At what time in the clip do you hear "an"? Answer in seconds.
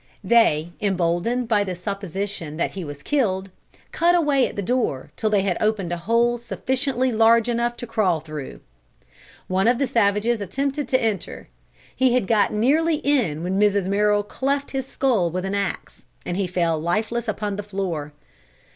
15.45-15.53